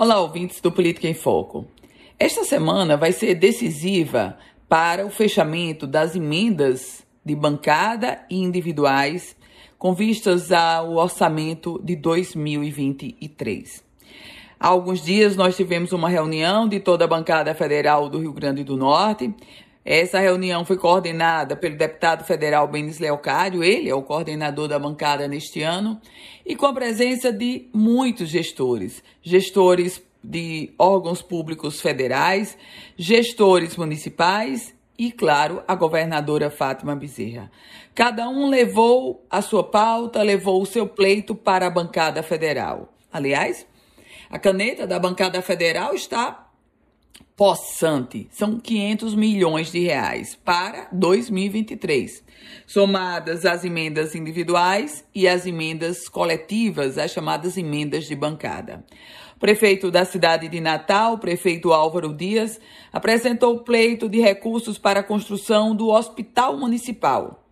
Olá, 0.00 0.20
ouvintes 0.20 0.60
do 0.60 0.70
Política 0.70 1.08
em 1.08 1.12
Foco. 1.12 1.66
Esta 2.20 2.44
semana 2.44 2.96
vai 2.96 3.10
ser 3.10 3.34
decisiva 3.34 4.38
para 4.68 5.04
o 5.04 5.10
fechamento 5.10 5.88
das 5.88 6.14
emendas 6.14 7.04
de 7.24 7.34
bancada 7.34 8.24
e 8.30 8.36
individuais 8.36 9.34
com 9.76 9.92
vistas 9.92 10.52
ao 10.52 10.94
orçamento 10.94 11.80
de 11.82 11.96
2023. 11.96 13.82
Há 14.60 14.68
alguns 14.68 15.02
dias 15.02 15.34
nós 15.34 15.56
tivemos 15.56 15.90
uma 15.90 16.08
reunião 16.08 16.68
de 16.68 16.78
toda 16.78 17.04
a 17.04 17.08
bancada 17.08 17.52
federal 17.52 18.08
do 18.08 18.20
Rio 18.20 18.32
Grande 18.32 18.62
do 18.62 18.76
Norte. 18.76 19.34
Essa 19.90 20.18
reunião 20.18 20.66
foi 20.66 20.76
coordenada 20.76 21.56
pelo 21.56 21.74
deputado 21.74 22.22
federal 22.22 22.68
Benis 22.68 22.98
Leocádio, 22.98 23.64
ele 23.64 23.88
é 23.88 23.94
o 23.94 24.02
coordenador 24.02 24.68
da 24.68 24.78
bancada 24.78 25.26
neste 25.26 25.62
ano, 25.62 25.98
e 26.44 26.54
com 26.54 26.66
a 26.66 26.74
presença 26.74 27.32
de 27.32 27.70
muitos 27.72 28.28
gestores, 28.28 29.02
gestores 29.22 30.02
de 30.22 30.74
órgãos 30.78 31.22
públicos 31.22 31.80
federais, 31.80 32.58
gestores 32.98 33.78
municipais 33.78 34.74
e, 34.98 35.10
claro, 35.10 35.62
a 35.66 35.74
governadora 35.74 36.50
Fátima 36.50 36.94
Bezerra. 36.94 37.50
Cada 37.94 38.28
um 38.28 38.46
levou 38.46 39.24
a 39.30 39.40
sua 39.40 39.64
pauta, 39.64 40.22
levou 40.22 40.60
o 40.60 40.66
seu 40.66 40.86
pleito 40.86 41.34
para 41.34 41.66
a 41.66 41.70
bancada 41.70 42.22
federal. 42.22 42.92
Aliás, 43.10 43.66
a 44.28 44.38
caneta 44.38 44.86
da 44.86 44.98
bancada 44.98 45.40
federal 45.40 45.94
está 45.94 46.47
possante. 47.38 48.26
São 48.32 48.58
500 48.58 49.14
milhões 49.14 49.70
de 49.70 49.78
reais 49.78 50.36
para 50.44 50.88
2023, 50.90 52.24
somadas 52.66 53.46
as 53.46 53.64
emendas 53.64 54.16
individuais 54.16 55.04
e 55.14 55.28
as 55.28 55.46
emendas 55.46 56.08
coletivas, 56.08 56.98
as 56.98 57.12
chamadas 57.12 57.56
emendas 57.56 58.06
de 58.06 58.16
bancada. 58.16 58.84
O 59.36 59.38
prefeito 59.38 59.88
da 59.88 60.04
cidade 60.04 60.48
de 60.48 60.60
Natal, 60.60 61.16
prefeito 61.16 61.72
Álvaro 61.72 62.12
Dias, 62.12 62.60
apresentou 62.92 63.60
pleito 63.60 64.08
de 64.08 64.18
recursos 64.20 64.76
para 64.76 64.98
a 64.98 65.04
construção 65.04 65.76
do 65.76 65.90
Hospital 65.90 66.56
Municipal. 66.56 67.44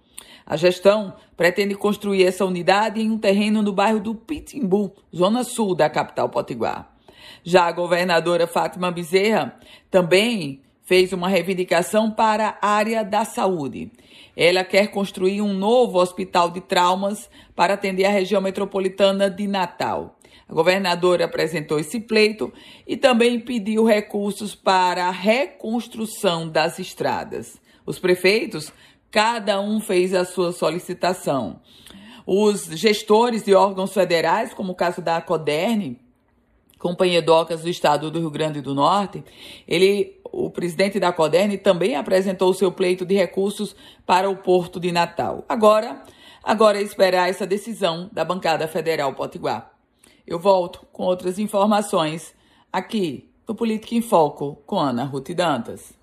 A 0.44 0.56
gestão 0.56 1.14
pretende 1.36 1.76
construir 1.76 2.24
essa 2.24 2.44
unidade 2.44 3.00
em 3.00 3.08
um 3.08 3.18
terreno 3.18 3.62
no 3.62 3.72
bairro 3.72 4.00
do 4.00 4.16
Pitimbu, 4.16 4.92
zona 5.14 5.44
sul 5.44 5.76
da 5.76 5.88
capital 5.88 6.28
potiguar. 6.28 6.95
Já 7.44 7.66
a 7.66 7.72
governadora 7.72 8.46
Fátima 8.46 8.90
Bezerra 8.90 9.58
também 9.90 10.62
fez 10.86 11.12
uma 11.12 11.28
reivindicação 11.28 12.10
para 12.10 12.58
a 12.62 12.68
área 12.68 13.04
da 13.04 13.24
saúde. 13.24 13.90
Ela 14.36 14.62
quer 14.62 14.88
construir 14.88 15.42
um 15.42 15.52
novo 15.52 15.98
hospital 15.98 16.50
de 16.50 16.60
traumas 16.60 17.28
para 17.54 17.74
atender 17.74 18.04
a 18.04 18.10
região 18.10 18.40
metropolitana 18.40 19.28
de 19.28 19.46
Natal. 19.46 20.16
A 20.48 20.54
governadora 20.54 21.24
apresentou 21.24 21.80
esse 21.80 21.98
pleito 21.98 22.52
e 22.86 22.96
também 22.96 23.40
pediu 23.40 23.84
recursos 23.84 24.54
para 24.54 25.06
a 25.06 25.10
reconstrução 25.10 26.48
das 26.48 26.78
estradas. 26.78 27.60
Os 27.84 27.98
prefeitos, 27.98 28.72
cada 29.10 29.60
um 29.60 29.80
fez 29.80 30.14
a 30.14 30.24
sua 30.24 30.52
solicitação. 30.52 31.60
Os 32.24 32.66
gestores 32.66 33.44
de 33.44 33.54
órgãos 33.54 33.92
federais, 33.92 34.54
como 34.54 34.72
o 34.72 34.76
caso 34.76 35.02
da 35.02 35.20
Coderne, 35.20 35.98
Companhia 36.78 37.22
Docas 37.22 37.62
do 37.62 37.68
Estado 37.68 38.10
do 38.10 38.18
Rio 38.18 38.30
Grande 38.30 38.60
do 38.60 38.74
Norte, 38.74 39.24
ele, 39.66 40.20
o 40.30 40.50
presidente 40.50 41.00
da 41.00 41.12
Coderne 41.12 41.56
também 41.56 41.96
apresentou 41.96 42.52
seu 42.52 42.70
pleito 42.70 43.06
de 43.06 43.14
recursos 43.14 43.74
para 44.04 44.28
o 44.28 44.36
Porto 44.36 44.78
de 44.78 44.92
Natal. 44.92 45.44
Agora, 45.48 46.02
agora 46.42 46.78
é 46.78 46.82
esperar 46.82 47.30
essa 47.30 47.46
decisão 47.46 48.10
da 48.12 48.24
bancada 48.24 48.68
federal 48.68 49.14
Potiguar. 49.14 49.72
Eu 50.26 50.38
volto 50.38 50.86
com 50.92 51.04
outras 51.04 51.38
informações 51.38 52.34
aqui 52.72 53.30
no 53.48 53.54
Política 53.54 53.94
em 53.94 54.02
Foco 54.02 54.56
com 54.66 54.78
Ana 54.78 55.04
Ruth 55.04 55.30
Dantas. 55.30 55.95